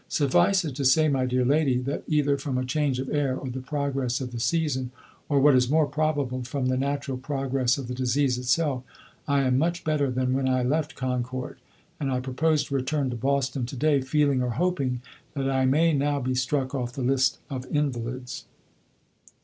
[0.09, 3.51] Suffice it to say, my dear lady, that either from a change of air, or
[3.51, 4.89] the progress of the season,
[5.29, 8.83] or, what is more probable, from the natural progress of the disease itself,
[9.27, 11.59] I am much better than when I left Concord,
[11.99, 15.03] and I propose to return to Boston to day, feeling, or hoping,
[15.35, 18.45] that I may now be struck off the list of invalids."